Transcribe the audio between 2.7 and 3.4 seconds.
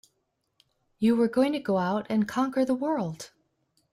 world!